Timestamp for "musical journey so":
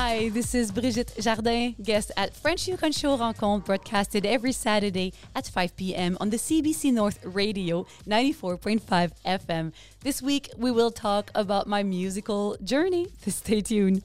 11.82-13.30